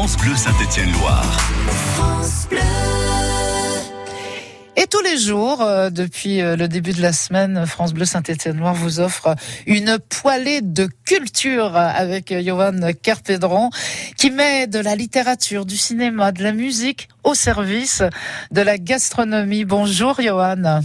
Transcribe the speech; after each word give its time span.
France 0.00 0.16
Bleu 0.16 0.34
Saint-Étienne-Loire. 0.34 1.36
Et 4.74 4.86
tous 4.86 5.02
les 5.02 5.18
jours, 5.18 5.60
euh, 5.60 5.90
depuis 5.90 6.40
euh, 6.40 6.56
le 6.56 6.68
début 6.68 6.94
de 6.94 7.02
la 7.02 7.12
semaine, 7.12 7.66
France 7.66 7.92
Bleu 7.92 8.06
Saint-Étienne-Loire 8.06 8.72
vous 8.72 9.00
offre 9.00 9.34
une 9.66 9.98
poêlée 9.98 10.62
de 10.62 10.88
culture 11.04 11.76
avec 11.76 12.32
Johan 12.32 12.80
Carpédron 13.02 13.68
qui 14.16 14.30
met 14.30 14.66
de 14.66 14.78
la 14.78 14.96
littérature, 14.96 15.66
du 15.66 15.76
cinéma, 15.76 16.32
de 16.32 16.42
la 16.44 16.52
musique 16.52 17.10
au 17.22 17.34
service 17.34 18.02
de 18.52 18.62
la 18.62 18.78
gastronomie. 18.78 19.66
Bonjour 19.66 20.18
Johan. 20.18 20.80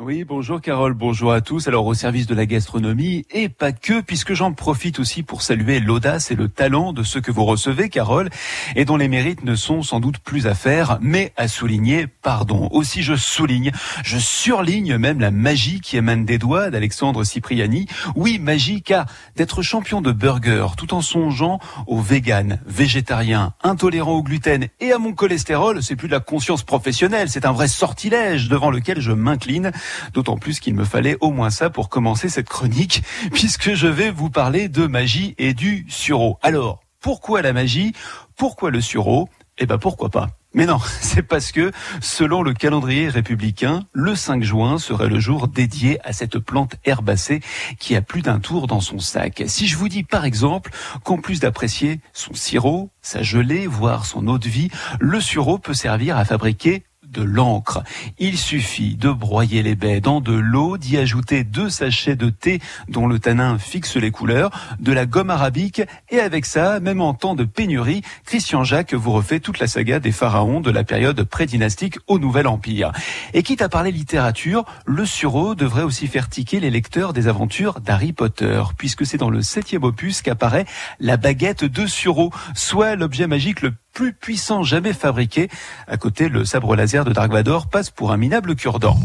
Oui, 0.00 0.24
bonjour 0.24 0.60
Carole, 0.60 0.92
bonjour 0.92 1.32
à 1.32 1.40
tous. 1.40 1.68
Alors 1.68 1.86
au 1.86 1.94
service 1.94 2.26
de 2.26 2.34
la 2.34 2.46
gastronomie 2.46 3.26
et 3.30 3.48
pas 3.48 3.70
que, 3.70 4.00
puisque 4.00 4.34
j'en 4.34 4.52
profite 4.52 4.98
aussi 4.98 5.22
pour 5.22 5.40
saluer 5.40 5.78
l'audace 5.78 6.32
et 6.32 6.34
le 6.34 6.48
talent 6.48 6.92
de 6.92 7.04
ceux 7.04 7.20
que 7.20 7.30
vous 7.30 7.44
recevez, 7.44 7.88
Carole, 7.88 8.28
et 8.74 8.84
dont 8.84 8.96
les 8.96 9.06
mérites 9.06 9.44
ne 9.44 9.54
sont 9.54 9.82
sans 9.82 10.00
doute 10.00 10.18
plus 10.18 10.48
à 10.48 10.54
faire, 10.54 10.98
mais 11.00 11.32
à 11.36 11.46
souligner, 11.46 12.08
pardon. 12.08 12.68
Aussi 12.72 13.04
je 13.04 13.14
souligne, 13.14 13.70
je 14.02 14.18
surligne 14.18 14.98
même 14.98 15.20
la 15.20 15.30
magie 15.30 15.80
qui 15.80 15.96
émane 15.96 16.24
des 16.24 16.38
doigts 16.38 16.70
d'Alexandre 16.70 17.22
Cipriani. 17.22 17.86
Oui, 18.16 18.40
magie, 18.40 18.82
car 18.82 19.06
d'être 19.36 19.62
champion 19.62 20.00
de 20.00 20.10
burger 20.10 20.66
tout 20.76 20.92
en 20.92 21.02
songeant 21.02 21.60
aux 21.86 22.00
véganes, 22.00 22.60
végétariens, 22.66 23.54
intolérants 23.62 24.16
au 24.16 24.22
gluten 24.24 24.66
et 24.80 24.90
à 24.90 24.98
mon 24.98 25.12
cholestérol, 25.12 25.84
c'est 25.84 25.94
plus 25.94 26.08
de 26.08 26.14
la 26.14 26.20
conscience 26.20 26.64
professionnelle, 26.64 27.30
c'est 27.30 27.46
un 27.46 27.52
vrai 27.52 27.68
sortilège 27.68 28.48
devant 28.48 28.70
lequel 28.70 29.00
je 29.00 29.12
m'incline 29.12 29.70
D'autant 30.12 30.36
plus 30.36 30.60
qu'il 30.60 30.74
me 30.74 30.84
fallait 30.84 31.16
au 31.20 31.30
moins 31.30 31.50
ça 31.50 31.70
pour 31.70 31.88
commencer 31.88 32.28
cette 32.28 32.48
chronique, 32.48 33.02
puisque 33.32 33.74
je 33.74 33.86
vais 33.86 34.10
vous 34.10 34.30
parler 34.30 34.68
de 34.68 34.86
magie 34.86 35.34
et 35.38 35.54
du 35.54 35.86
sureau. 35.88 36.38
Alors, 36.42 36.82
pourquoi 37.00 37.42
la 37.42 37.52
magie? 37.52 37.92
Pourquoi 38.36 38.70
le 38.70 38.80
sureau? 38.80 39.28
Eh 39.58 39.66
ben 39.66 39.78
pourquoi 39.78 40.08
pas? 40.08 40.28
Mais 40.54 40.66
non, 40.66 40.78
c'est 41.00 41.22
parce 41.22 41.52
que, 41.52 41.72
selon 42.00 42.42
le 42.42 42.54
calendrier 42.54 43.08
républicain, 43.08 43.84
le 43.92 44.14
5 44.14 44.42
juin 44.42 44.78
serait 44.78 45.08
le 45.08 45.20
jour 45.20 45.48
dédié 45.48 45.98
à 46.04 46.12
cette 46.12 46.38
plante 46.38 46.76
herbacée 46.84 47.40
qui 47.78 47.96
a 47.96 48.00
plus 48.00 48.22
d'un 48.22 48.38
tour 48.38 48.66
dans 48.66 48.80
son 48.80 48.98
sac. 48.98 49.42
Si 49.46 49.66
je 49.66 49.76
vous 49.76 49.88
dis 49.88 50.04
par 50.04 50.24
exemple 50.24 50.70
qu'en 51.02 51.18
plus 51.18 51.40
d'apprécier 51.40 52.00
son 52.12 52.34
sirop, 52.34 52.90
sa 53.02 53.22
gelée, 53.22 53.66
voire 53.66 54.06
son 54.06 54.26
eau 54.28 54.38
de 54.38 54.48
vie, 54.48 54.70
le 55.00 55.20
sureau 55.20 55.58
peut 55.58 55.74
servir 55.74 56.16
à 56.16 56.24
fabriquer 56.24 56.84
de 57.14 57.22
l'encre. 57.22 57.82
Il 58.18 58.36
suffit 58.36 58.96
de 58.96 59.10
broyer 59.10 59.62
les 59.62 59.76
baies 59.76 60.00
dans 60.00 60.20
de 60.20 60.34
l'eau, 60.34 60.76
d'y 60.76 60.98
ajouter 60.98 61.44
deux 61.44 61.70
sachets 61.70 62.16
de 62.16 62.28
thé 62.28 62.60
dont 62.88 63.06
le 63.06 63.18
tanin 63.18 63.58
fixe 63.58 63.96
les 63.96 64.10
couleurs, 64.10 64.50
de 64.80 64.92
la 64.92 65.06
gomme 65.06 65.30
arabique 65.30 65.82
et 66.10 66.20
avec 66.20 66.44
ça, 66.44 66.80
même 66.80 67.00
en 67.00 67.14
temps 67.14 67.34
de 67.34 67.44
pénurie, 67.44 68.02
Christian 68.26 68.64
Jacques 68.64 68.94
vous 68.94 69.12
refait 69.12 69.40
toute 69.40 69.58
la 69.58 69.66
saga 69.66 70.00
des 70.00 70.12
pharaons 70.12 70.60
de 70.60 70.70
la 70.70 70.84
période 70.84 71.22
pré-dynastique 71.22 71.98
au 72.06 72.18
Nouvel 72.18 72.46
Empire. 72.46 72.92
Et 73.32 73.42
quitte 73.42 73.62
à 73.62 73.68
parler 73.68 73.92
littérature, 73.92 74.64
le 74.84 75.06
sureau 75.06 75.54
devrait 75.54 75.82
aussi 75.82 76.08
faire 76.08 76.28
tiquer 76.28 76.60
les 76.60 76.70
lecteurs 76.70 77.12
des 77.12 77.28
aventures 77.28 77.80
d'Harry 77.80 78.12
Potter, 78.12 78.62
puisque 78.76 79.06
c'est 79.06 79.18
dans 79.18 79.30
le 79.30 79.42
septième 79.42 79.84
opus 79.84 80.22
qu'apparaît 80.22 80.66
la 80.98 81.16
baguette 81.16 81.64
de 81.64 81.86
sureau, 81.86 82.30
soit 82.54 82.96
l'objet 82.96 83.26
magique 83.26 83.62
le 83.62 83.72
plus 83.94 84.12
puissant 84.12 84.62
jamais 84.62 84.92
fabriqué. 84.92 85.48
À 85.86 85.96
côté, 85.96 86.28
le 86.28 86.44
sabre 86.44 86.76
laser 86.76 87.04
de 87.04 87.12
Dark 87.12 87.32
Vador 87.32 87.68
passe 87.68 87.90
pour 87.90 88.12
un 88.12 88.16
minable 88.16 88.56
cure-dent. 88.56 88.98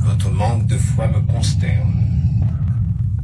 Votre 0.00 0.30
manque 0.30 0.66
de 0.66 0.76
foi 0.76 1.06
me 1.06 1.20
consterne. 1.32 2.04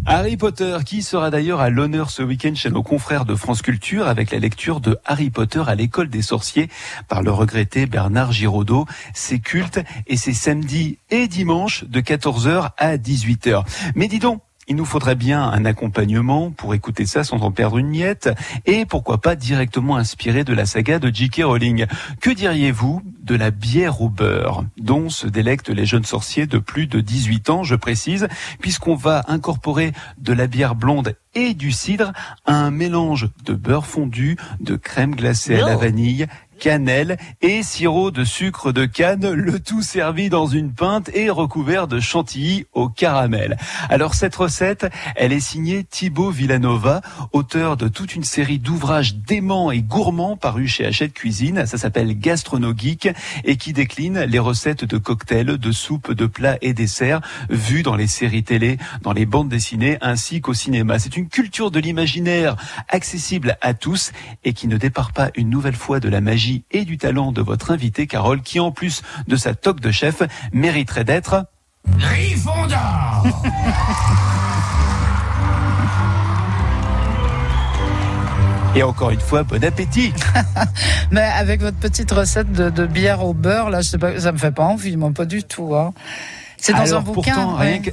Harry 0.06 0.36
Potter, 0.36 0.78
qui 0.86 1.02
sera 1.02 1.30
d'ailleurs 1.30 1.60
à 1.60 1.68
l'honneur 1.68 2.10
ce 2.10 2.22
week-end 2.22 2.54
chez 2.54 2.70
nos 2.70 2.82
confrères 2.82 3.26
de 3.26 3.34
France 3.34 3.60
Culture 3.60 4.08
avec 4.08 4.30
la 4.30 4.38
lecture 4.38 4.80
de 4.80 4.98
Harry 5.04 5.30
Potter 5.30 5.62
à 5.66 5.74
l'école 5.74 6.08
des 6.08 6.22
sorciers 6.22 6.68
par 7.06 7.22
le 7.22 7.30
regretté 7.30 7.84
Bernard 7.86 8.32
Giraudot. 8.32 8.86
C'est 9.12 9.40
culte 9.40 9.78
et 10.06 10.16
c'est 10.16 10.32
samedi 10.32 10.98
et 11.10 11.28
dimanche 11.28 11.84
de 11.84 12.00
14h 12.00 12.70
à 12.78 12.96
18h. 12.96 13.62
Mais 13.94 14.08
dis 14.08 14.18
donc, 14.20 14.40
il 14.70 14.76
nous 14.76 14.84
faudrait 14.84 15.16
bien 15.16 15.42
un 15.42 15.64
accompagnement 15.64 16.52
pour 16.52 16.74
écouter 16.74 17.04
ça 17.04 17.24
sans 17.24 17.42
en 17.42 17.50
perdre 17.50 17.78
une 17.78 17.88
miette 17.88 18.30
et 18.66 18.86
pourquoi 18.86 19.20
pas 19.20 19.34
directement 19.34 19.96
inspiré 19.96 20.44
de 20.44 20.54
la 20.54 20.64
saga 20.64 21.00
de 21.00 21.12
J.K. 21.12 21.42
Rowling. 21.42 21.86
Que 22.20 22.30
diriez-vous 22.30 23.02
de 23.20 23.34
la 23.34 23.50
bière 23.50 24.00
au 24.00 24.08
beurre 24.08 24.64
dont 24.76 25.08
se 25.08 25.26
délectent 25.26 25.70
les 25.70 25.86
jeunes 25.86 26.04
sorciers 26.04 26.46
de 26.46 26.58
plus 26.58 26.86
de 26.86 27.00
18 27.00 27.50
ans, 27.50 27.64
je 27.64 27.74
précise, 27.74 28.28
puisqu'on 28.60 28.94
va 28.94 29.24
incorporer 29.26 29.90
de 30.18 30.32
la 30.32 30.46
bière 30.46 30.76
blonde 30.76 31.16
et 31.34 31.54
du 31.54 31.72
cidre 31.72 32.12
à 32.46 32.54
un 32.54 32.70
mélange 32.70 33.28
de 33.44 33.54
beurre 33.54 33.86
fondu, 33.86 34.36
de 34.60 34.76
crème 34.76 35.16
glacée 35.16 35.60
à 35.60 35.66
la 35.66 35.76
vanille 35.76 36.28
cannelle 36.60 37.16
et 37.40 37.62
sirop 37.62 38.10
de 38.10 38.22
sucre 38.22 38.70
de 38.70 38.84
canne, 38.84 39.32
le 39.32 39.58
tout 39.58 39.82
servi 39.82 40.28
dans 40.28 40.46
une 40.46 40.72
pinte 40.72 41.10
et 41.14 41.30
recouvert 41.30 41.88
de 41.88 41.98
chantilly 41.98 42.66
au 42.74 42.88
caramel. 42.88 43.56
Alors 43.88 44.14
cette 44.14 44.36
recette, 44.36 44.86
elle 45.16 45.32
est 45.32 45.40
signée 45.40 45.82
Thibaut 45.82 46.30
Villanova, 46.30 47.00
auteur 47.32 47.78
de 47.78 47.88
toute 47.88 48.14
une 48.14 48.24
série 48.24 48.58
d'ouvrages 48.58 49.16
déments 49.16 49.72
et 49.72 49.80
gourmands 49.80 50.36
parus 50.36 50.70
chez 50.70 50.84
Hachette 50.84 51.14
Cuisine. 51.14 51.64
Ça 51.64 51.78
s'appelle 51.78 52.16
Gastrono 52.18 52.74
Geek 52.76 53.08
et 53.44 53.56
qui 53.56 53.72
décline 53.72 54.20
les 54.20 54.38
recettes 54.38 54.84
de 54.84 54.98
cocktails, 54.98 55.56
de 55.56 55.72
soupes, 55.72 56.12
de 56.12 56.26
plats 56.26 56.58
et 56.60 56.74
desserts 56.74 57.22
vus 57.48 57.82
dans 57.82 57.96
les 57.96 58.06
séries 58.06 58.44
télé, 58.44 58.76
dans 59.02 59.14
les 59.14 59.24
bandes 59.24 59.48
dessinées 59.48 59.96
ainsi 60.02 60.42
qu'au 60.42 60.54
cinéma. 60.54 60.98
C'est 60.98 61.16
une 61.16 61.28
culture 61.28 61.70
de 61.70 61.80
l'imaginaire 61.80 62.56
accessible 62.88 63.56
à 63.62 63.72
tous 63.72 64.12
et 64.44 64.52
qui 64.52 64.68
ne 64.68 64.76
départ 64.76 65.12
pas 65.12 65.30
une 65.36 65.48
nouvelle 65.48 65.74
fois 65.74 66.00
de 66.00 66.10
la 66.10 66.20
magie 66.20 66.49
et 66.70 66.84
du 66.84 66.98
talent 66.98 67.32
de 67.32 67.42
votre 67.42 67.70
invité 67.70 68.06
Carole, 68.06 68.42
qui 68.42 68.60
en 68.60 68.72
plus 68.72 69.02
de 69.28 69.36
sa 69.36 69.54
toque 69.54 69.80
de 69.80 69.90
chef, 69.90 70.22
mériterait 70.52 71.04
d'être... 71.04 71.46
Et 78.76 78.84
encore 78.84 79.10
une 79.10 79.20
fois, 79.20 79.42
bon 79.42 79.64
appétit. 79.64 80.12
Mais 81.10 81.22
avec 81.22 81.60
votre 81.60 81.78
petite 81.78 82.12
recette 82.12 82.52
de, 82.52 82.86
bière 82.86 83.24
au 83.24 83.34
beurre, 83.34 83.68
là, 83.68 83.80
je 83.80 83.88
sais 83.88 83.98
pas, 83.98 84.20
ça 84.20 84.30
me 84.30 84.38
fait 84.38 84.52
pas 84.52 84.62
envie, 84.62 84.96
moi, 84.96 85.10
pas 85.10 85.24
du 85.24 85.42
tout. 85.42 85.74
Hein. 85.74 85.92
C'est 86.56 86.72
dans 86.72 86.94
un 86.94 87.00
bouquin. 87.00 87.34
Pourtant, 87.34 87.56
rien 87.56 87.80
que 87.80 87.90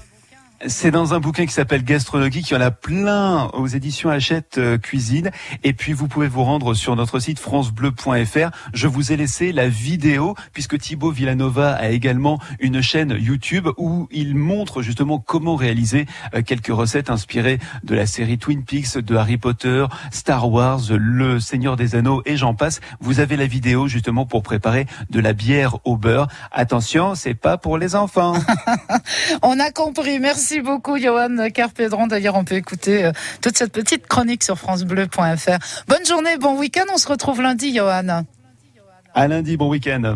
c'est 0.65 0.89
dans 0.89 1.13
un 1.13 1.19
bouquin 1.19 1.45
qui 1.45 1.53
s'appelle 1.53 1.83
Gastronomie, 1.83 2.41
qui 2.41 2.55
en 2.55 2.61
a 2.61 2.71
plein 2.71 3.45
aux 3.53 3.67
éditions 3.67 4.09
Hachette 4.09 4.57
euh, 4.57 4.77
Cuisine. 4.77 5.31
Et 5.63 5.73
puis 5.73 5.93
vous 5.93 6.07
pouvez 6.07 6.27
vous 6.27 6.43
rendre 6.43 6.73
sur 6.73 6.95
notre 6.95 7.19
site 7.19 7.37
francebleu.fr. 7.37 8.49
Je 8.73 8.87
vous 8.87 9.11
ai 9.11 9.17
laissé 9.17 9.51
la 9.51 9.67
vidéo 9.67 10.35
puisque 10.53 10.79
Thibaut 10.79 11.11
Villanova 11.11 11.73
a 11.73 11.89
également 11.89 12.39
une 12.59 12.81
chaîne 12.81 13.15
YouTube 13.19 13.67
où 13.77 14.07
il 14.09 14.35
montre 14.35 14.81
justement 14.81 15.19
comment 15.19 15.55
réaliser 15.55 16.07
euh, 16.33 16.41
quelques 16.41 16.67
recettes 16.67 17.11
inspirées 17.11 17.59
de 17.83 17.93
la 17.93 18.07
série 18.07 18.39
Twin 18.39 18.63
Peaks, 18.63 18.97
de 18.97 19.15
Harry 19.15 19.37
Potter, 19.37 19.85
Star 20.11 20.49
Wars, 20.49 20.81
Le 20.89 21.39
Seigneur 21.39 21.75
des 21.75 21.95
Anneaux 21.95 22.23
et 22.25 22.35
j'en 22.35 22.55
passe. 22.55 22.79
Vous 22.99 23.19
avez 23.19 23.37
la 23.37 23.45
vidéo 23.45 23.87
justement 23.87 24.25
pour 24.25 24.41
préparer 24.41 24.87
de 25.11 25.19
la 25.19 25.33
bière 25.33 25.77
au 25.85 25.97
beurre. 25.97 26.27
Attention, 26.51 27.13
c'est 27.13 27.35
pas 27.35 27.57
pour 27.57 27.77
les 27.77 27.95
enfants. 27.95 28.33
On 29.43 29.59
a 29.59 29.69
compris. 29.71 30.19
Merci. 30.19 30.46
Merci 30.49 30.61
beaucoup, 30.61 30.97
Johan 30.97 31.49
Carpédron. 31.53 32.07
D'ailleurs, 32.07 32.35
on 32.35 32.45
peut 32.45 32.55
écouter 32.55 33.03
euh, 33.03 33.11
toute 33.41 33.57
cette 33.57 33.73
petite 33.73 34.07
chronique 34.07 34.45
sur 34.45 34.57
FranceBleu.fr. 34.57 35.83
Bonne 35.89 36.05
journée, 36.07 36.37
bon 36.37 36.57
week-end. 36.57 36.85
On 36.93 36.97
se 36.97 37.09
retrouve 37.09 37.41
lundi, 37.41 37.75
Johan. 37.75 38.23
À 39.13 39.27
lundi, 39.27 39.57
bon 39.57 39.67
week-end. 39.67 40.15